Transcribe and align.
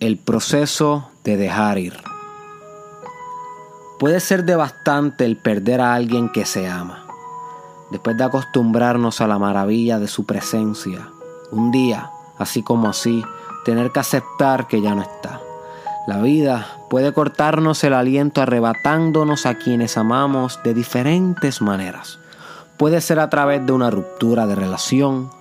El 0.00 0.16
proceso 0.16 1.10
de 1.24 1.36
dejar 1.36 1.76
ir. 1.76 1.96
Puede 3.98 4.20
ser 4.20 4.44
devastante 4.44 5.24
el 5.24 5.36
perder 5.36 5.80
a 5.80 5.94
alguien 5.94 6.28
que 6.28 6.46
se 6.46 6.68
ama. 6.68 7.04
Después 7.90 8.16
de 8.16 8.22
acostumbrarnos 8.22 9.20
a 9.20 9.26
la 9.26 9.40
maravilla 9.40 9.98
de 9.98 10.06
su 10.06 10.24
presencia, 10.24 11.08
un 11.50 11.72
día, 11.72 12.12
así 12.38 12.62
como 12.62 12.88
así, 12.88 13.24
tener 13.64 13.90
que 13.90 13.98
aceptar 13.98 14.68
que 14.68 14.80
ya 14.80 14.94
no 14.94 15.02
está. 15.02 15.40
La 16.06 16.22
vida 16.22 16.68
puede 16.88 17.12
cortarnos 17.12 17.82
el 17.82 17.94
aliento 17.94 18.40
arrebatándonos 18.40 19.46
a 19.46 19.56
quienes 19.56 19.98
amamos 19.98 20.60
de 20.62 20.74
diferentes 20.74 21.60
maneras. 21.60 22.20
Puede 22.76 23.00
ser 23.00 23.18
a 23.18 23.30
través 23.30 23.66
de 23.66 23.72
una 23.72 23.90
ruptura 23.90 24.46
de 24.46 24.54
relación, 24.54 25.32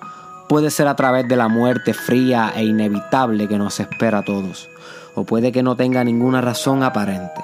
puede 0.48 0.72
ser 0.72 0.88
a 0.88 0.96
través 0.96 1.28
de 1.28 1.36
la 1.36 1.48
muerte 1.48 1.94
fría 1.94 2.54
e 2.56 2.64
inevitable 2.64 3.48
que 3.48 3.58
nos 3.58 3.80
espera 3.80 4.20
a 4.20 4.24
todos, 4.24 4.70
o 5.16 5.24
puede 5.24 5.52
que 5.52 5.64
no 5.64 5.76
tenga 5.76 6.04
ninguna 6.04 6.42
razón 6.42 6.84
aparente. 6.84 7.42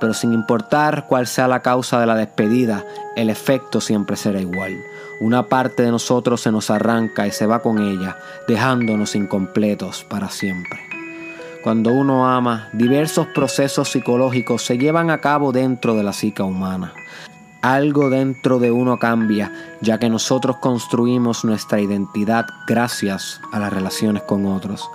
Pero 0.00 0.14
sin 0.14 0.32
importar 0.32 1.06
cuál 1.08 1.26
sea 1.26 1.48
la 1.48 1.60
causa 1.60 1.98
de 2.00 2.06
la 2.06 2.14
despedida, 2.14 2.84
el 3.16 3.30
efecto 3.30 3.80
siempre 3.80 4.16
será 4.16 4.40
igual. 4.40 4.72
Una 5.20 5.48
parte 5.48 5.82
de 5.82 5.90
nosotros 5.90 6.40
se 6.40 6.52
nos 6.52 6.70
arranca 6.70 7.26
y 7.26 7.32
se 7.32 7.46
va 7.46 7.60
con 7.60 7.78
ella, 7.80 8.16
dejándonos 8.46 9.16
incompletos 9.16 10.04
para 10.04 10.30
siempre. 10.30 10.78
Cuando 11.64 11.92
uno 11.92 12.28
ama, 12.28 12.68
diversos 12.72 13.26
procesos 13.34 13.90
psicológicos 13.90 14.62
se 14.62 14.78
llevan 14.78 15.10
a 15.10 15.18
cabo 15.18 15.50
dentro 15.50 15.94
de 15.96 16.04
la 16.04 16.12
psica 16.12 16.44
humana. 16.44 16.94
Algo 17.62 18.08
dentro 18.08 18.58
de 18.60 18.70
uno 18.70 18.98
cambia, 18.98 19.52
ya 19.80 19.98
que 19.98 20.08
nosotros 20.08 20.58
construimos 20.58 21.44
nuestra 21.44 21.80
identidad 21.80 22.46
gracias 22.68 23.40
a 23.52 23.58
las 23.58 23.72
relaciones 23.72 24.22
con 24.22 24.46
otros. 24.46 24.88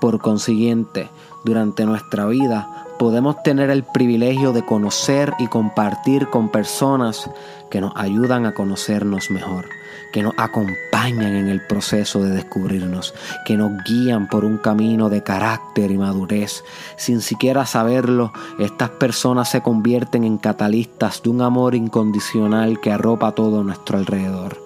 Por 0.00 0.18
consiguiente, 0.18 1.08
durante 1.44 1.86
nuestra 1.86 2.26
vida 2.26 2.87
podemos 2.98 3.42
tener 3.42 3.70
el 3.70 3.84
privilegio 3.84 4.52
de 4.52 4.64
conocer 4.64 5.32
y 5.38 5.46
compartir 5.46 6.28
con 6.28 6.50
personas 6.50 7.30
que 7.70 7.80
nos 7.80 7.92
ayudan 7.96 8.46
a 8.46 8.54
conocernos 8.54 9.30
mejor, 9.30 9.66
que 10.12 10.22
nos 10.22 10.34
acompañan 10.36 11.36
en 11.36 11.48
el 11.48 11.60
proceso 11.66 12.22
de 12.22 12.30
descubrirnos, 12.30 13.14
que 13.44 13.56
nos 13.56 13.70
guían 13.84 14.28
por 14.28 14.44
un 14.44 14.58
camino 14.58 15.08
de 15.08 15.22
carácter 15.22 15.90
y 15.90 15.98
madurez. 15.98 16.64
Sin 16.96 17.20
siquiera 17.20 17.66
saberlo, 17.66 18.32
estas 18.58 18.90
personas 18.90 19.50
se 19.50 19.62
convierten 19.62 20.24
en 20.24 20.38
catalistas 20.38 21.22
de 21.22 21.30
un 21.30 21.42
amor 21.42 21.74
incondicional 21.74 22.80
que 22.80 22.90
arropa 22.90 23.32
todo 23.32 23.62
nuestro 23.62 23.98
alrededor 23.98 24.58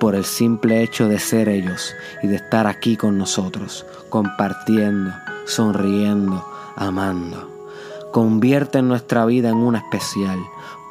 por 0.00 0.14
el 0.14 0.24
simple 0.24 0.82
hecho 0.82 1.08
de 1.08 1.18
ser 1.18 1.50
ellos 1.50 1.94
y 2.22 2.26
de 2.26 2.36
estar 2.36 2.66
aquí 2.66 2.96
con 2.96 3.18
nosotros, 3.18 3.84
compartiendo, 4.08 5.12
sonriendo, 5.44 6.42
amando. 6.74 7.59
Convierten 8.12 8.88
nuestra 8.88 9.24
vida 9.24 9.50
en 9.50 9.58
una 9.58 9.78
especial 9.78 10.38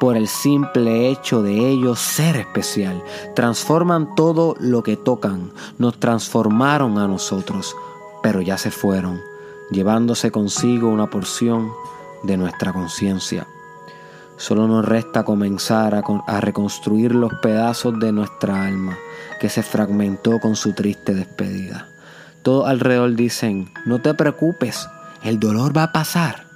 por 0.00 0.16
el 0.16 0.26
simple 0.26 1.10
hecho 1.10 1.42
de 1.42 1.68
ellos 1.68 2.00
ser 2.00 2.36
especial. 2.36 3.04
Transforman 3.36 4.14
todo 4.14 4.56
lo 4.58 4.82
que 4.82 4.96
tocan. 4.96 5.52
Nos 5.76 6.00
transformaron 6.00 6.96
a 6.96 7.06
nosotros, 7.06 7.76
pero 8.22 8.40
ya 8.40 8.56
se 8.56 8.70
fueron, 8.70 9.20
llevándose 9.70 10.30
consigo 10.30 10.88
una 10.88 11.10
porción 11.10 11.70
de 12.22 12.38
nuestra 12.38 12.72
conciencia. 12.72 13.46
Solo 14.38 14.66
nos 14.66 14.86
resta 14.86 15.22
comenzar 15.22 15.94
a, 15.94 16.02
a, 16.26 16.40
reconstruir 16.40 17.14
los 17.14 17.34
pedazos 17.42 18.00
de 18.00 18.10
nuestra 18.10 18.64
alma 18.64 18.96
que 19.38 19.50
se 19.50 19.62
fragmentó 19.62 20.40
con 20.40 20.56
su 20.56 20.72
triste 20.72 21.12
despedida. 21.12 21.88
Todos 22.40 22.66
alrededor 22.66 23.14
dicen, 23.14 23.70
no 23.84 24.00
te 24.00 24.14
preocupes, 24.14 24.88
el 25.22 25.38
dolor 25.38 25.76
va 25.76 25.82
a 25.82 25.92
pasar 25.92 26.49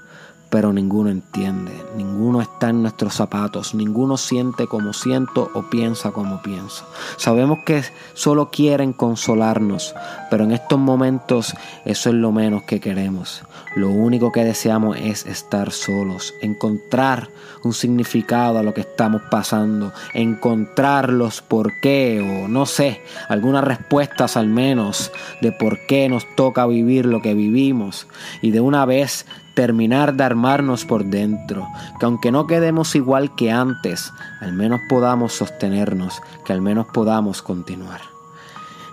pero 0.54 0.72
ninguno 0.72 1.10
entiende, 1.10 1.72
ninguno 1.96 2.40
está 2.40 2.68
en 2.68 2.82
nuestros 2.82 3.14
zapatos, 3.14 3.74
ninguno 3.74 4.16
siente 4.16 4.68
como 4.68 4.92
siento 4.92 5.50
o 5.52 5.68
piensa 5.68 6.12
como 6.12 6.42
pienso. 6.42 6.86
Sabemos 7.16 7.64
que 7.66 7.82
solo 8.12 8.50
quieren 8.52 8.92
consolarnos, 8.92 9.96
pero 10.30 10.44
en 10.44 10.52
estos 10.52 10.78
momentos 10.78 11.54
eso 11.84 12.10
es 12.10 12.14
lo 12.14 12.30
menos 12.30 12.62
que 12.62 12.78
queremos. 12.78 13.42
Lo 13.74 13.90
único 13.90 14.30
que 14.30 14.44
deseamos 14.44 14.96
es 14.96 15.26
estar 15.26 15.72
solos, 15.72 16.32
encontrar 16.40 17.30
un 17.64 17.72
significado 17.74 18.60
a 18.60 18.62
lo 18.62 18.72
que 18.74 18.82
estamos 18.82 19.22
pasando, 19.28 19.92
encontrar 20.12 21.12
los 21.12 21.42
por 21.42 21.80
qué 21.80 22.20
o 22.20 22.46
no 22.46 22.66
sé, 22.66 23.02
algunas 23.28 23.64
respuestas 23.64 24.36
al 24.36 24.46
menos 24.46 25.10
de 25.40 25.50
por 25.50 25.84
qué 25.86 26.08
nos 26.08 26.24
toca 26.36 26.64
vivir 26.68 27.06
lo 27.06 27.20
que 27.22 27.34
vivimos 27.34 28.06
y 28.40 28.52
de 28.52 28.60
una 28.60 28.84
vez 28.84 29.26
terminar 29.54 30.14
de 30.14 30.24
armarnos 30.24 30.84
por 30.84 31.04
dentro, 31.04 31.68
que 31.98 32.06
aunque 32.06 32.32
no 32.32 32.46
quedemos 32.46 32.94
igual 32.94 33.34
que 33.34 33.50
antes, 33.50 34.12
al 34.40 34.52
menos 34.52 34.80
podamos 34.88 35.32
sostenernos, 35.32 36.20
que 36.44 36.52
al 36.52 36.60
menos 36.60 36.86
podamos 36.92 37.42
continuar. 37.42 38.00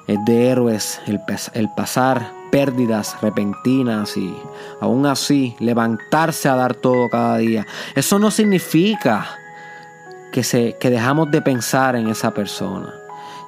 Es 0.08 0.24
de 0.26 0.50
héroes 0.50 1.02
el, 1.06 1.70
pasar 1.76 2.32
pérdidas 2.52 3.16
repentinas 3.22 4.18
y 4.18 4.36
aún 4.80 5.06
así 5.06 5.56
levantarse 5.60 6.50
a 6.50 6.56
dar 6.56 6.76
todo 6.76 7.10
cada 7.10 7.38
día. 7.38 7.66
Eso 7.96 8.20
no 8.20 8.30
significa 8.30 9.38
que, 10.32 10.44
se, 10.44 10.78
que 10.80 10.90
dejamos 10.90 11.32
de 11.32 11.42
pensar 11.42 11.96
en 11.96 12.08
esa 12.08 12.32
persona, 12.32 12.94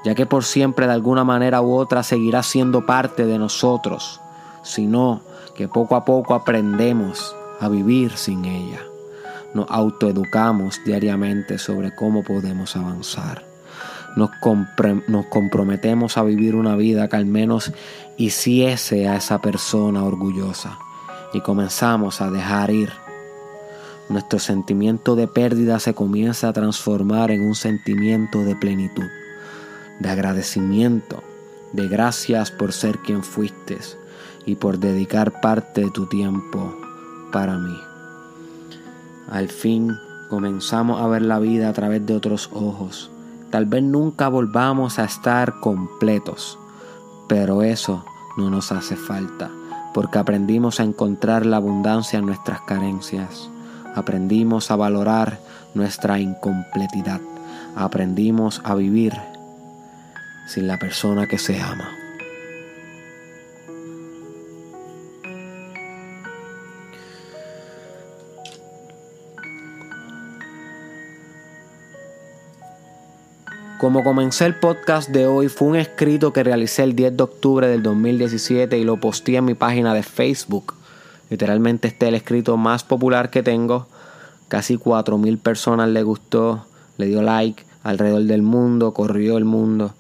ya 0.06 0.16
que 0.16 0.26
por 0.26 0.44
siempre 0.44 0.88
de 0.88 0.94
alguna 0.94 1.24
manera 1.24 1.62
u 1.62 1.74
otra 1.76 2.04
seguirá 2.04 2.44
siendo 2.44 2.86
parte 2.86 3.26
de 3.26 3.38
nosotros, 3.38 4.22
sino 4.62 5.22
que 5.56 5.68
poco 5.68 5.96
a 5.96 6.06
poco 6.06 6.34
aprendemos 6.34 7.36
a 7.60 7.70
vivir 7.70 8.18
sin 8.18 8.46
ella. 8.46 8.82
Nos 9.54 9.70
autoeducamos 9.70 10.82
diariamente 10.84 11.58
sobre 11.58 11.94
cómo 11.94 12.24
podemos 12.24 12.76
avanzar. 12.76 13.46
Nos, 14.16 14.30
nos, 15.08 15.26
comprometemos 15.28 16.18
a 16.18 16.24
vivir 16.24 16.56
una 16.56 16.76
vida 16.76 17.08
que 17.08 17.16
al 17.16 17.26
menos 17.26 17.72
hiciese 18.18 19.08
a 19.08 19.16
esa 19.16 19.42
persona 19.42 20.04
orgullosa 20.04 20.78
y 21.34 21.42
comenzamos 21.42 22.22
a 22.22 22.30
dejar 22.30 22.72
ir. 22.72 22.92
Nuestro 24.10 24.40
sentimiento 24.40 25.16
de 25.16 25.28
pérdida 25.28 25.80
se 25.80 25.94
comienza 25.94 26.50
a 26.50 26.54
transformar 26.54 27.32
en 27.32 27.42
un 27.42 27.56
sentimiento 27.56 28.44
de 28.44 28.56
plenitud, 28.56 29.08
de 30.00 30.10
agradecimiento, 30.10 31.24
de 31.72 31.88
gracias 31.88 32.52
por 32.52 32.74
ser 32.74 33.00
quien 33.00 33.24
fuiste, 33.24 33.78
y 34.46 34.56
por 34.56 34.80
dedicar 34.80 35.42
parte 35.42 35.82
de 35.82 35.92
tu 35.92 36.08
tiempo 36.08 36.76
para 37.32 37.58
mí. 37.58 37.78
Al 39.30 39.50
fin 39.50 39.98
comenzamos 40.30 41.02
a 41.02 41.08
ver 41.08 41.22
la 41.22 41.40
vida 41.40 41.70
a 41.70 41.74
través 41.74 42.06
de 42.06 42.16
otros 42.16 42.50
ojos. 42.54 43.12
Tal 43.50 43.66
vez 43.66 43.84
nunca 43.84 44.28
volvamos 44.28 45.00
a 45.00 45.06
estar 45.06 45.60
completos, 45.60 46.58
pero 47.28 47.62
eso 47.62 48.04
no 48.38 48.50
nos 48.50 48.72
hace 48.72 48.96
falta, 48.96 49.50
porque 49.94 50.18
aprendimos 50.18 50.80
a 50.80 50.84
encontrar 50.84 51.46
la 51.46 51.58
abundancia 51.58 52.20
en 52.20 52.26
nuestras 52.26 52.62
carencias. 52.62 53.50
Aprendimos 53.96 54.72
a 54.72 54.76
valorar 54.76 55.40
nuestra 55.76 56.20
incompletidad. 56.20 57.22
Aprendimos 57.76 58.62
a 58.64 58.76
vivir 58.76 59.14
sin 60.48 60.68
la 60.68 60.78
persona 60.78 61.28
que 61.28 61.38
se 61.38 61.60
ama. 61.62 62.03
Como 73.84 74.02
comencé 74.02 74.46
el 74.46 74.56
podcast 74.56 75.10
de 75.10 75.28
hoy, 75.28 75.50
fue 75.50 75.68
un 75.68 75.76
escrito 75.76 76.32
que 76.32 76.42
realicé 76.42 76.84
el 76.84 76.96
10 76.96 77.18
de 77.18 77.24
octubre 77.24 77.68
del 77.68 77.84
2017 77.84 78.78
y 78.78 78.86
lo 78.86 78.96
posteé 78.96 79.36
en 79.36 79.44
mi 79.44 79.56
página 79.56 79.94
de 79.94 80.04
Facebook. 80.04 80.76
Literalmente 81.30 81.90
este 81.90 82.06
es 82.06 82.08
el 82.08 82.16
escrito 82.16 82.56
más 82.56 82.86
popular 82.86 83.30
que 83.30 83.44
tengo. 83.44 83.88
Casi 84.48 84.78
4.000 84.78 85.38
personas 85.38 85.90
le 85.90 86.02
gustó, 86.02 86.66
le 86.96 87.08
dio 87.08 87.24
like 87.24 87.66
alrededor 87.84 88.24
del 88.24 88.42
mundo, 88.42 88.94
corrió 88.94 89.38
el 89.38 89.44
mundo. 89.44 89.94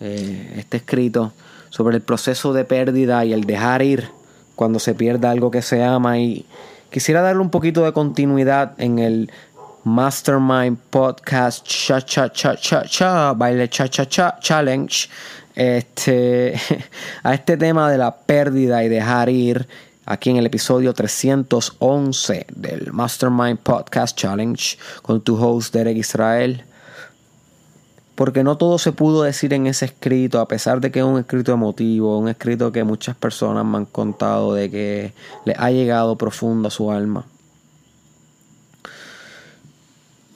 Eh, 0.00 0.54
este 0.56 0.78
escrito 0.78 1.34
sobre 1.68 1.96
el 1.96 2.02
proceso 2.02 2.54
de 2.54 2.64
pérdida 2.64 3.26
y 3.26 3.34
el 3.34 3.44
dejar 3.44 3.82
ir 3.82 4.08
cuando 4.56 4.78
se 4.78 4.94
pierda 4.94 5.30
algo 5.30 5.50
que 5.50 5.60
se 5.60 5.84
ama 5.84 6.18
y 6.18 6.46
quisiera 6.90 7.20
darle 7.20 7.42
un 7.42 7.50
poquito 7.50 7.84
de 7.84 7.92
continuidad 7.92 8.72
en 8.78 8.98
el 8.98 9.30
Mastermind 9.88 10.76
Podcast 10.90 11.66
Cha 11.66 12.00
Cha 12.02 12.28
Cha 12.28 12.54
Cha 12.56 12.82
Cha 12.84 13.32
Baile 13.32 13.68
Cha 13.68 13.88
Cha 13.88 14.04
Cha 14.06 14.38
Challenge 14.38 15.08
este, 15.54 16.54
a 17.22 17.32
este 17.32 17.56
tema 17.56 17.90
de 17.90 17.96
la 17.96 18.14
pérdida 18.14 18.84
y 18.84 18.88
dejar 18.88 19.30
ir 19.30 19.66
aquí 20.04 20.30
en 20.30 20.36
el 20.36 20.46
episodio 20.46 20.92
311 20.92 22.46
del 22.54 22.92
Mastermind 22.92 23.58
Podcast 23.58 24.16
Challenge 24.16 24.78
con 25.00 25.22
tu 25.22 25.42
host 25.42 25.72
Derek 25.72 25.96
Israel. 25.96 26.64
porque 28.14 28.42
no 28.42 28.56
todo 28.58 28.78
se 28.78 28.90
pudo 28.90 29.22
decir 29.22 29.54
en 29.54 29.68
ese 29.68 29.84
escrito, 29.84 30.40
a 30.40 30.48
pesar 30.48 30.80
de 30.80 30.90
que 30.90 30.98
es 30.98 31.04
un 31.04 31.20
escrito 31.20 31.52
emotivo, 31.52 32.18
un 32.18 32.28
escrito 32.28 32.72
que 32.72 32.82
muchas 32.82 33.14
personas 33.14 33.64
me 33.64 33.78
han 33.78 33.84
contado 33.86 34.54
de 34.54 34.68
que 34.68 35.12
le 35.44 35.54
ha 35.56 35.70
llegado 35.70 36.16
profundo 36.16 36.66
a 36.66 36.70
su 36.72 36.90
alma. 36.90 37.26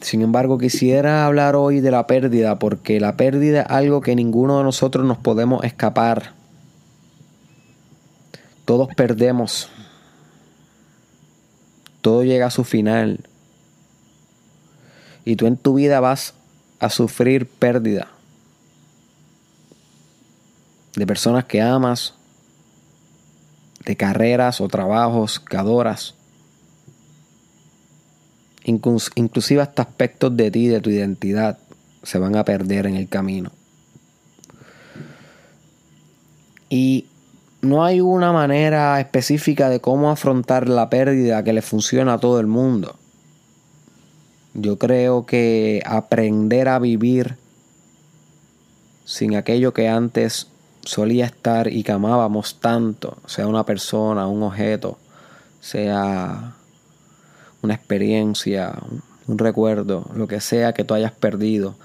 Sin 0.03 0.21
embargo, 0.21 0.59
quisiera 0.59 1.25
hablar 1.25 1.55
hoy 1.55 1.81
de 1.81 1.93
la 1.93 2.09
pérdida, 2.09 2.59
porque 2.59 2.99
la 2.99 3.17
pérdida 3.17 3.63
es 3.63 3.71
algo 3.71 4.01
que 4.01 4.17
ninguno 4.17 4.59
de 4.59 4.65
nosotros 4.65 5.07
nos 5.07 5.17
podemos 5.19 5.65
escapar. 5.65 6.35
Todos 8.65 8.89
perdemos. 8.97 9.69
Todo 12.01 12.25
llega 12.25 12.47
a 12.47 12.51
su 12.51 12.65
final. 12.65 13.21
Y 15.25 15.37
tú 15.37 15.47
en 15.47 15.57
tu 15.57 15.75
vida 15.75 16.01
vas 16.01 16.35
a 16.81 16.91
sufrir 16.91 17.47
pérdida 17.47 18.09
de 20.97 21.07
personas 21.07 21.45
que 21.45 21.63
amas, 21.63 22.15
de 23.85 23.97
carreras 23.97 24.61
o 24.61 24.67
trabajos 24.67 25.39
que 25.39 25.57
adoras, 25.57 26.17
inclusive 28.65 29.63
hasta 29.63 29.83
aspectos 29.83 30.37
de 30.37 30.51
ti, 30.51 30.69
de 30.69 30.81
tu 30.81 30.91
identidad, 30.91 31.59
se 32.03 32.19
van 32.19 32.37
a 32.37 32.45
perder 32.45 32.87
en 32.87 32.97
el 32.97 33.09
camino. 33.09 33.51
Y 36.69 37.07
no 37.61 37.85
hay 37.85 38.01
una 38.01 38.33
manera 38.33 38.99
específica 38.99 39.69
de 39.69 39.81
cómo 39.81 40.11
afrontar 40.11 40.69
la 40.69 40.91
pérdida 40.91 41.45
que 41.45 41.53
le 41.53 41.63
funciona 41.63 42.15
a 42.15 42.19
todo 42.19 42.41
el 42.41 42.47
mundo. 42.47 42.97
Yo 44.55 44.79
creo 44.79 45.25
que 45.25 45.83
aprender 45.87 46.69
a 46.69 46.79
vivir 46.79 47.37
sin 49.05 49.37
aquello 49.37 49.73
que 49.73 49.89
antes 49.89 50.49
solía 50.85 51.27
estar 51.27 51.69
y 51.69 51.83
que 51.83 51.93
amábamos 51.93 52.59
tanto, 52.61 53.19
sea 53.27 53.47
una 53.47 53.65
persona, 53.65 54.27
un 54.27 54.43
objeto, 54.43 54.99
sea 55.61 56.55
una 57.63 57.75
experiencia, 57.75 58.75
un 59.27 59.39
recuerdo, 59.39 60.11
lo 60.15 60.27
que 60.29 60.41
sea 60.41 60.73
que 60.73 60.85
tú 60.85 60.95
hayas 60.95 61.13
perdido. 61.13 61.77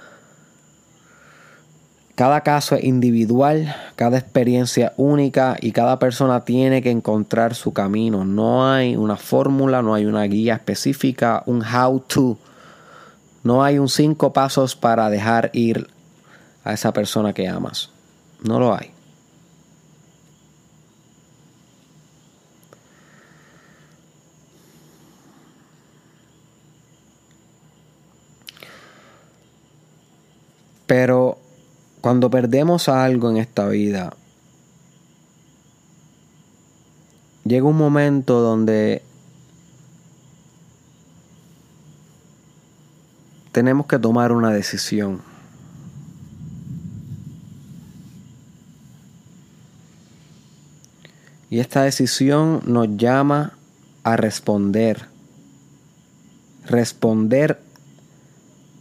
Cada 2.15 2.41
caso 2.41 2.75
es 2.75 2.83
individual, 2.83 3.75
cada 3.95 4.17
experiencia 4.17 4.93
única 4.97 5.55
y 5.61 5.71
cada 5.71 5.99
persona 5.99 6.43
tiene 6.45 6.81
que 6.81 6.89
encontrar 6.89 7.53
su 7.53 7.73
camino. 7.73 8.25
No 8.25 8.67
hay 8.67 8.95
una 8.95 9.17
fórmula, 9.17 9.83
no 9.83 9.93
hay 9.93 10.05
una 10.05 10.23
guía 10.23 10.55
específica, 10.55 11.43
un 11.45 11.63
how 11.63 11.99
to 11.99 12.37
no 13.47 13.63
hay 13.63 13.79
un 13.79 13.87
cinco 13.87 14.33
pasos 14.33 14.75
para 14.75 15.09
dejar 15.09 15.51
ir 15.53 15.87
a 16.65 16.73
esa 16.73 16.91
persona 16.91 17.31
que 17.31 17.47
amas. 17.47 17.91
No 18.43 18.59
lo 18.59 18.75
hay. 18.75 18.96
Pero 30.87 31.37
cuando 32.01 32.29
perdemos 32.29 32.89
algo 32.89 33.29
en 33.29 33.37
esta 33.37 33.67
vida, 33.67 34.13
llega 37.43 37.67
un 37.67 37.77
momento 37.77 38.39
donde 38.39 39.03
tenemos 43.51 43.87
que 43.87 43.99
tomar 43.99 44.31
una 44.31 44.51
decisión. 44.51 45.21
Y 51.49 51.59
esta 51.59 51.83
decisión 51.83 52.61
nos 52.65 52.97
llama 52.97 53.57
a 54.03 54.15
responder. 54.15 55.07
Responder 56.65 57.59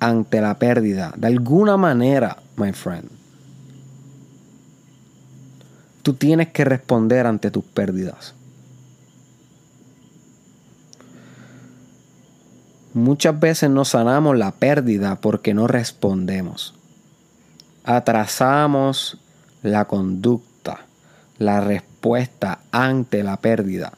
ante 0.07 0.41
la 0.41 0.59
pérdida. 0.59 1.13
De 1.17 1.27
alguna 1.27 1.77
manera, 1.77 2.37
my 2.57 2.73
friend. 2.73 3.11
Tú 6.03 6.15
tienes 6.15 6.49
que 6.49 6.65
responder 6.65 7.27
ante 7.27 7.51
tus 7.51 7.65
pérdidas. 7.65 8.35
Muchas 12.95 13.39
veces 13.39 13.69
no 13.69 13.85
sanamos 13.85 14.39
la 14.39 14.53
pérdida 14.53 15.17
porque 15.17 15.53
no 15.53 15.67
respondemos. 15.67 16.75
Atrasamos 17.85 19.19
la 19.63 19.87
conducta, 19.87 20.87
la 21.39 21.61
respuesta 21.61 22.61
ante 22.71 23.23
la 23.25 23.39
pérdida. 23.39 23.93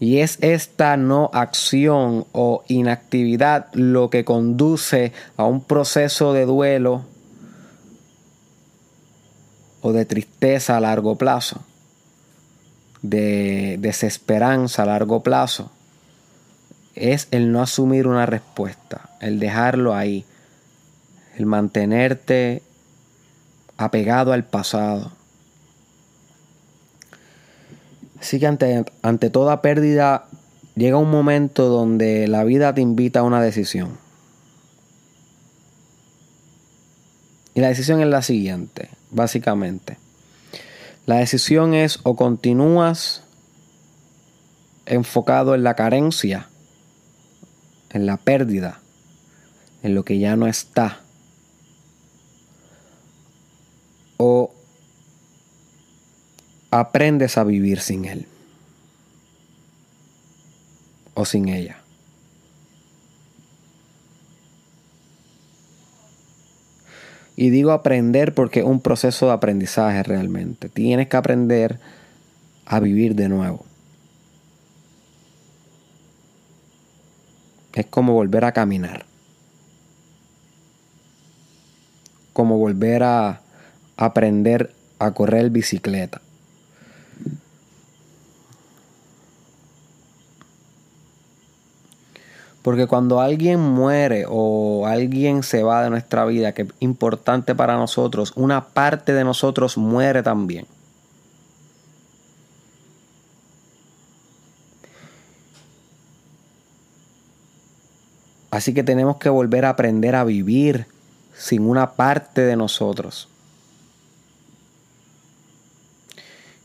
Y 0.00 0.18
es 0.18 0.38
esta 0.40 0.96
no 0.96 1.30
acción 1.32 2.26
o 2.32 2.64
inactividad 2.66 3.72
lo 3.74 4.10
que 4.10 4.24
conduce 4.24 5.12
a 5.36 5.44
un 5.44 5.62
proceso 5.62 6.32
de 6.32 6.46
duelo 6.46 7.04
o 9.82 9.92
de 9.92 10.04
tristeza 10.06 10.78
a 10.78 10.80
largo 10.80 11.16
plazo, 11.16 11.60
de 13.02 13.76
desesperanza 13.78 14.82
a 14.82 14.86
largo 14.86 15.22
plazo 15.22 15.70
es 16.94 17.28
el 17.30 17.52
no 17.52 17.62
asumir 17.62 18.06
una 18.06 18.26
respuesta, 18.26 19.10
el 19.20 19.38
dejarlo 19.38 19.94
ahí, 19.94 20.24
el 21.36 21.46
mantenerte 21.46 22.62
apegado 23.76 24.32
al 24.32 24.44
pasado. 24.44 25.12
Así 28.20 28.38
que 28.38 28.46
ante, 28.46 28.84
ante 29.02 29.30
toda 29.30 29.62
pérdida 29.62 30.26
llega 30.76 30.98
un 30.98 31.10
momento 31.10 31.68
donde 31.68 32.28
la 32.28 32.44
vida 32.44 32.74
te 32.74 32.80
invita 32.80 33.20
a 33.20 33.22
una 33.24 33.40
decisión. 33.40 33.98
Y 37.54 37.60
la 37.60 37.68
decisión 37.68 38.00
es 38.00 38.06
la 38.06 38.22
siguiente, 38.22 38.90
básicamente. 39.10 39.96
La 41.06 41.16
decisión 41.16 41.74
es 41.74 41.98
o 42.04 42.14
continúas 42.14 43.24
enfocado 44.86 45.54
en 45.54 45.64
la 45.64 45.74
carencia 45.74 46.50
en 47.90 48.06
la 48.06 48.16
pérdida, 48.16 48.80
en 49.82 49.94
lo 49.94 50.04
que 50.04 50.18
ya 50.18 50.36
no 50.36 50.46
está. 50.46 51.00
O 54.16 54.52
aprendes 56.70 57.36
a 57.36 57.44
vivir 57.44 57.80
sin 57.80 58.04
él 58.04 58.26
o 61.14 61.24
sin 61.24 61.48
ella. 61.48 61.82
Y 67.36 67.48
digo 67.48 67.72
aprender 67.72 68.34
porque 68.34 68.60
es 68.60 68.66
un 68.66 68.80
proceso 68.80 69.26
de 69.26 69.32
aprendizaje 69.32 70.02
realmente. 70.02 70.68
Tienes 70.68 71.08
que 71.08 71.16
aprender 71.16 71.80
a 72.66 72.80
vivir 72.80 73.14
de 73.14 73.30
nuevo. 73.30 73.64
Es 77.72 77.86
como 77.86 78.12
volver 78.12 78.44
a 78.44 78.52
caminar. 78.52 79.06
Como 82.34 82.58
volver 82.58 83.02
a 83.04 83.40
aprender 83.96 84.74
a 84.98 85.12
correr 85.12 85.48
bicicleta. 85.48 86.20
Porque 92.62 92.86
cuando 92.86 93.20
alguien 93.20 93.58
muere 93.58 94.24
o 94.28 94.86
alguien 94.86 95.42
se 95.42 95.62
va 95.62 95.82
de 95.82 95.90
nuestra 95.90 96.26
vida, 96.26 96.52
que 96.52 96.62
es 96.62 96.68
importante 96.80 97.54
para 97.54 97.76
nosotros, 97.76 98.32
una 98.36 98.66
parte 98.68 99.14
de 99.14 99.24
nosotros 99.24 99.78
muere 99.78 100.22
también. 100.22 100.66
Así 108.50 108.74
que 108.74 108.82
tenemos 108.82 109.16
que 109.16 109.28
volver 109.28 109.64
a 109.64 109.70
aprender 109.70 110.14
a 110.14 110.24
vivir 110.24 110.86
sin 111.34 111.62
una 111.62 111.92
parte 111.92 112.42
de 112.42 112.56
nosotros. 112.56 113.28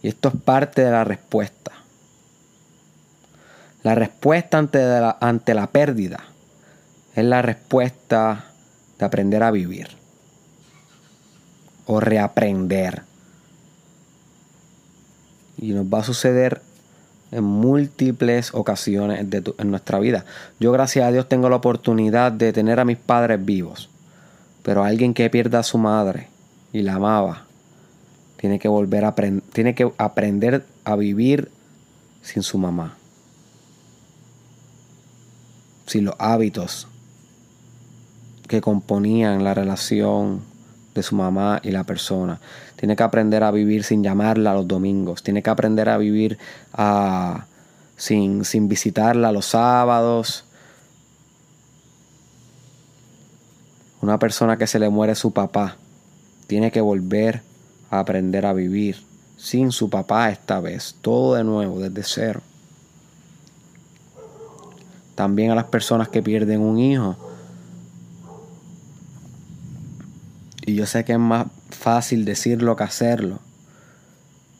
Y 0.01 0.09
esto 0.09 0.29
es 0.29 0.35
parte 0.35 0.83
de 0.83 0.91
la 0.91 1.03
respuesta. 1.03 1.74
La 3.85 3.93
respuesta 3.93 4.57
ante 4.57 4.79
la, 4.79 5.15
ante 5.21 5.53
la 5.53 5.67
pérdida 5.67 6.17
es 7.13 7.23
la 7.23 7.43
respuesta 7.43 8.45
de 8.97 9.05
aprender 9.05 9.43
a 9.43 9.51
vivir 9.51 9.89
o 11.85 11.99
reaprender. 11.99 13.03
Y 15.59 15.73
nos 15.73 15.85
va 15.85 15.99
a 15.99 16.03
suceder 16.03 16.63
en 17.29 17.43
múltiples 17.43 18.55
ocasiones 18.55 19.23
en 19.59 19.69
nuestra 19.69 19.99
vida. 19.99 20.25
Yo 20.59 20.71
gracias 20.71 21.05
a 21.05 21.11
Dios 21.11 21.29
tengo 21.29 21.47
la 21.47 21.57
oportunidad 21.57 22.31
de 22.31 22.53
tener 22.53 22.79
a 22.79 22.85
mis 22.85 22.97
padres 22.97 23.45
vivos. 23.45 23.91
Pero 24.63 24.83
alguien 24.83 25.13
que 25.13 25.29
pierda 25.29 25.59
a 25.59 25.63
su 25.63 25.77
madre 25.77 26.29
y 26.73 26.81
la 26.81 26.95
amaba, 26.95 27.45
tiene 28.37 28.57
que 28.57 28.67
volver 28.67 29.05
a 29.05 29.13
tiene 29.13 29.75
que 29.75 29.91
aprender 29.99 30.65
a 30.85 30.95
vivir 30.95 31.51
sin 32.23 32.41
su 32.41 32.57
mamá. 32.57 32.97
Sin 35.85 36.05
los 36.05 36.15
hábitos 36.17 36.87
que 38.47 38.61
componían 38.61 39.43
la 39.43 39.53
relación 39.53 40.41
de 40.93 41.03
su 41.03 41.15
mamá 41.15 41.59
y 41.63 41.71
la 41.71 41.83
persona. 41.83 42.39
Tiene 42.77 42.95
que 42.95 43.03
aprender 43.03 43.43
a 43.43 43.51
vivir 43.51 43.83
sin 43.83 44.03
llamarla 44.03 44.53
los 44.53 44.67
domingos. 44.67 45.23
Tiene 45.23 45.43
que 45.43 45.49
aprender 45.49 45.89
a 45.89 45.97
vivir 45.97 46.37
sin, 47.97 48.45
sin 48.45 48.67
visitarla 48.67 49.31
los 49.31 49.47
sábados. 49.47 50.45
Una 54.01 54.19
persona 54.19 54.57
que 54.57 54.67
se 54.67 54.79
le 54.79 54.89
muere 54.89 55.15
su 55.15 55.33
papá 55.33 55.77
tiene 56.47 56.71
que 56.71 56.81
volver 56.81 57.41
a 57.89 57.99
aprender 57.99 58.45
a 58.45 58.53
vivir 58.53 59.03
sin 59.37 59.71
su 59.71 59.89
papá 59.89 60.29
esta 60.29 60.59
vez. 60.59 60.95
Todo 61.01 61.35
de 61.35 61.43
nuevo, 61.43 61.79
desde 61.79 62.03
cero. 62.03 62.41
También 65.15 65.51
a 65.51 65.55
las 65.55 65.65
personas 65.65 66.09
que 66.09 66.21
pierden 66.21 66.61
un 66.61 66.77
hijo 66.77 67.17
Y 70.65 70.73
yo 70.73 70.87
sé 70.87 71.05
que 71.05 71.13
es 71.13 71.19
más 71.19 71.47
fácil 71.69 72.25
decirlo 72.25 72.75
que 72.75 72.83
hacerlo. 72.83 73.39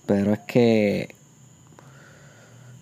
Pero 0.05 0.33
es 0.33 0.39
que 0.39 1.15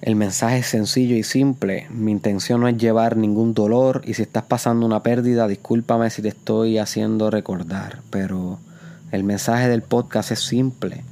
el 0.01 0.17
mensaje 0.17 0.57
es 0.57 0.67
sencillo 0.67 1.15
y 1.15 1.23
simple. 1.23 1.87
Mi 1.89 2.11
intención 2.11 2.59
no 2.59 2.67
es 2.67 2.77
llevar 2.77 3.15
ningún 3.15 3.53
dolor 3.53 4.01
y 4.03 4.15
si 4.15 4.23
estás 4.23 4.43
pasando 4.43 4.85
una 4.85 5.03
pérdida, 5.03 5.47
discúlpame 5.47 6.09
si 6.09 6.21
te 6.21 6.27
estoy 6.27 6.77
haciendo 6.77 7.29
recordar. 7.29 8.01
Pero 8.09 8.59
el 9.13 9.23
mensaje 9.23 9.69
del 9.69 9.83
podcast 9.83 10.31
es 10.31 10.41
simple. 10.41 11.05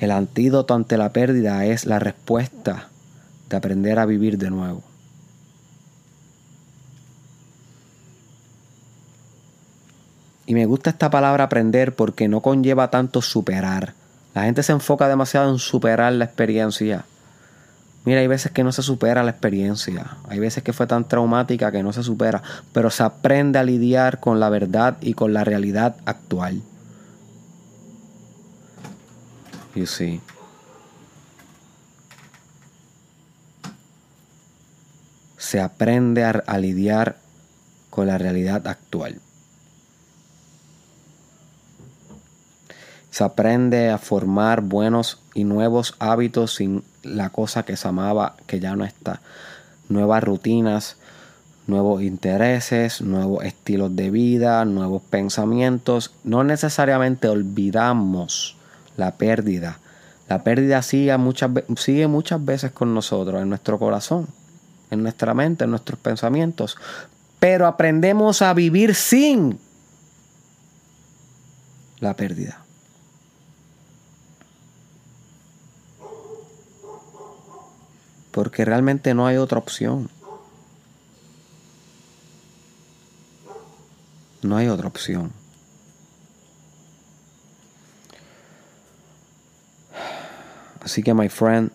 El 0.00 0.10
antídoto 0.10 0.74
ante 0.74 0.98
la 0.98 1.12
pérdida 1.12 1.64
es 1.66 1.86
la 1.86 2.00
respuesta 2.00 2.88
de 3.52 3.58
aprender 3.58 3.98
a 3.98 4.06
vivir 4.06 4.38
de 4.38 4.50
nuevo. 4.50 4.82
Y 10.46 10.54
me 10.54 10.64
gusta 10.64 10.88
esta 10.90 11.10
palabra 11.10 11.44
aprender 11.44 11.94
porque 11.94 12.28
no 12.28 12.40
conlleva 12.40 12.90
tanto 12.90 13.20
superar. 13.20 13.92
La 14.34 14.44
gente 14.44 14.62
se 14.62 14.72
enfoca 14.72 15.06
demasiado 15.06 15.50
en 15.50 15.58
superar 15.58 16.14
la 16.14 16.24
experiencia. 16.24 17.04
Mira, 18.06 18.20
hay 18.20 18.26
veces 18.26 18.52
que 18.52 18.64
no 18.64 18.72
se 18.72 18.82
supera 18.82 19.22
la 19.22 19.32
experiencia. 19.32 20.16
Hay 20.28 20.38
veces 20.38 20.62
que 20.62 20.72
fue 20.72 20.86
tan 20.86 21.06
traumática 21.06 21.70
que 21.70 21.82
no 21.82 21.92
se 21.92 22.02
supera. 22.02 22.42
Pero 22.72 22.90
se 22.90 23.02
aprende 23.02 23.58
a 23.58 23.64
lidiar 23.64 24.18
con 24.18 24.40
la 24.40 24.48
verdad 24.48 24.96
y 25.02 25.12
con 25.12 25.34
la 25.34 25.44
realidad 25.44 25.96
actual. 26.06 26.62
You 29.74 29.86
see. 29.86 30.22
Se 35.42 35.60
aprende 35.60 36.22
a, 36.22 36.58
lidiar 36.58 37.16
con 37.90 38.06
la 38.06 38.16
realidad 38.16 38.64
actual. 38.68 39.18
Se 43.10 43.24
aprende 43.24 43.90
a 43.90 43.98
formar 43.98 44.60
buenos 44.60 45.18
y 45.34 45.42
nuevos 45.42 45.96
hábitos 45.98 46.54
sin 46.54 46.84
la 47.02 47.30
cosa 47.30 47.64
que 47.64 47.76
se 47.76 47.88
amaba 47.88 48.36
que 48.46 48.60
ya 48.60 48.76
no 48.76 48.84
está. 48.84 49.20
Nuevas 49.88 50.22
rutinas, 50.22 50.96
nuevos 51.66 52.02
intereses, 52.02 53.02
nuevos 53.02 53.44
estilos 53.44 53.96
de 53.96 54.12
vida, 54.12 54.64
nuevos 54.64 55.02
pensamientos. 55.02 56.14
No 56.22 56.44
necesariamente 56.44 57.26
olvidamos 57.26 58.56
la 58.96 59.16
pérdida. 59.16 59.80
La 60.28 60.44
pérdida 60.44 60.82
sigue 60.82 61.18
muchas, 61.18 61.50
sigue 61.76 62.06
muchas 62.06 62.44
veces 62.44 62.70
con 62.70 62.94
nosotros, 62.94 63.42
en 63.42 63.48
nuestro 63.48 63.80
corazón, 63.80 64.28
en 64.92 65.02
nuestra 65.02 65.34
mente, 65.34 65.64
en 65.64 65.70
nuestros 65.70 65.98
pensamientos. 65.98 66.76
Pero 67.40 67.66
aprendemos 67.66 68.42
a 68.42 68.54
vivir 68.54 68.94
sin 68.94 69.58
la 71.98 72.14
pérdida. 72.14 72.62
porque 78.32 78.64
realmente 78.64 79.14
no 79.14 79.26
hay 79.26 79.36
otra 79.36 79.58
opción. 79.58 80.10
No 84.40 84.56
hay 84.56 84.66
otra 84.66 84.88
opción. 84.88 85.30
Así 90.80 91.02
que, 91.02 91.14
my 91.14 91.28
friend, 91.28 91.70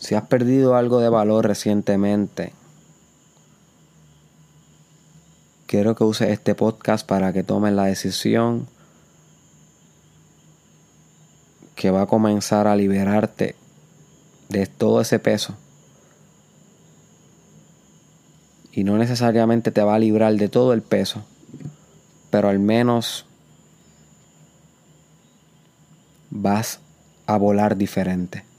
si 0.00 0.14
has 0.14 0.24
perdido 0.24 0.74
algo 0.74 0.98
de 0.98 1.10
valor 1.10 1.46
recientemente, 1.46 2.54
quiero 5.66 5.94
que 5.94 6.04
uses 6.04 6.30
este 6.30 6.54
podcast 6.54 7.06
para 7.06 7.34
que 7.34 7.44
tomes 7.44 7.74
la 7.74 7.84
decisión 7.84 8.66
que 11.76 11.90
va 11.90 12.02
a 12.02 12.06
comenzar 12.06 12.66
a 12.66 12.76
liberarte 12.76 13.54
de 14.48 14.66
todo 14.66 15.02
ese 15.02 15.18
peso. 15.18 15.54
Y 18.72 18.84
no 18.84 18.96
necesariamente 18.96 19.70
te 19.70 19.82
va 19.82 19.96
a 19.96 19.98
librar 19.98 20.34
de 20.34 20.48
todo 20.48 20.72
el 20.72 20.80
peso, 20.80 21.24
pero 22.30 22.48
al 22.48 22.58
menos 22.58 23.26
vas 26.30 26.80
a 27.26 27.36
volar 27.36 27.76
diferente. 27.76 28.49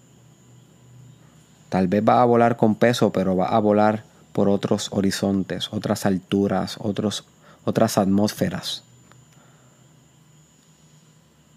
Tal 1.72 1.88
vez 1.88 2.04
vas 2.04 2.18
a 2.18 2.26
volar 2.26 2.58
con 2.58 2.76
peso, 2.76 3.14
pero 3.14 3.34
vas 3.38 3.54
a 3.54 3.60
volar 3.60 4.04
por 4.34 4.50
otros 4.50 4.90
horizontes, 4.92 5.72
otras 5.72 6.06
alturas, 6.06 6.76
otros, 6.82 7.24
otras 7.64 7.98
atmósferas. 7.98 8.84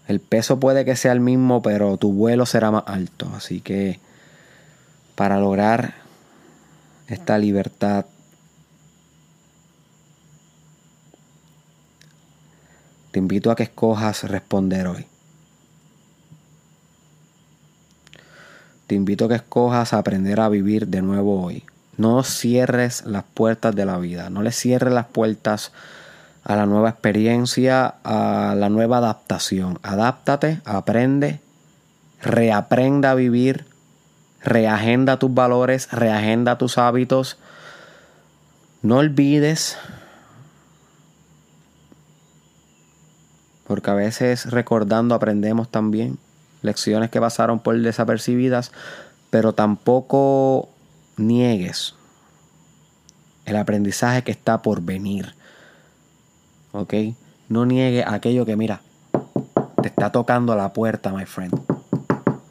El 0.07 0.21
peso 0.21 0.57
puede 0.57 0.85
que 0.85 0.95
sea 0.95 1.11
el 1.11 1.19
mismo, 1.19 1.61
pero 1.61 1.97
tu 1.97 2.13
vuelo 2.13 2.45
será 2.45 2.71
más 2.71 2.85
alto. 2.87 3.29
Así 3.35 3.59
que 3.59 3.99
para 5.15 5.37
lograr 5.37 5.95
esta 7.09 7.37
libertad, 7.37 8.05
te 13.11 13.19
invito 13.19 13.51
a 13.51 13.57
que 13.57 13.63
escojas 13.63 14.23
responder 14.23 14.87
hoy. 14.87 15.07
Te 18.87 18.93
invito 18.93 19.25
a 19.25 19.29
que 19.29 19.35
escojas 19.35 19.93
aprender 19.93 20.39
a 20.39 20.49
vivir 20.49 20.87
de 20.87 21.01
nuevo 21.01 21.43
hoy. 21.43 21.63
No 21.97 22.23
cierres 22.23 23.05
las 23.05 23.23
puertas 23.23 23.75
de 23.75 23.85
la 23.85 23.97
vida, 23.97 24.29
no 24.29 24.43
le 24.43 24.51
cierres 24.51 24.93
las 24.93 25.07
puertas 25.07 25.71
a 26.43 26.55
la 26.55 26.67
nueva 26.67 26.89
experiencia, 26.89 27.95
a 28.03 28.53
la 28.55 28.69
nueva 28.69 28.97
adaptación. 28.97 29.79
Adáptate, 29.81 30.61
aprende, 30.65 31.39
reaprenda 32.21 33.11
a 33.11 33.15
vivir, 33.15 33.65
reagenda 34.43 35.17
tus 35.17 35.33
valores, 35.33 35.91
reagenda 35.91 36.59
tus 36.59 36.77
hábitos. 36.77 37.37
No 38.83 38.97
olvides, 38.97 39.77
porque 43.65 43.89
a 43.89 43.95
veces 43.95 44.51
recordando 44.51 45.15
aprendemos 45.15 45.69
también 45.69 46.19
lecciones 46.65 47.09
que 47.09 47.21
pasaron 47.21 47.59
por 47.59 47.79
desapercibidas, 47.79 48.71
pero 49.29 49.53
tampoco 49.53 50.69
niegues 51.17 51.95
el 53.45 53.55
aprendizaje 53.55 54.23
que 54.23 54.31
está 54.31 54.61
por 54.61 54.81
venir. 54.81 55.35
¿ok? 56.75 56.93
No 57.47 57.65
niegue 57.65 58.03
aquello 58.05 58.45
que, 58.45 58.55
mira, 58.55 58.81
te 59.81 59.87
está 59.87 60.11
tocando 60.11 60.55
la 60.55 60.73
puerta, 60.73 61.11
my 61.11 61.25
friend. 61.25 61.53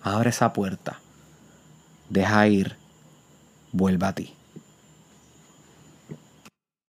Abre 0.02 0.30
esa 0.30 0.52
puerta. 0.52 1.00
Deja 2.08 2.46
ir. 2.46 2.76
Vuelva 3.72 4.08
a 4.08 4.14
ti. 4.14 4.34